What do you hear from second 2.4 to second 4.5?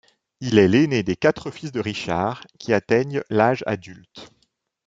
qui atteignent l'âge adulte.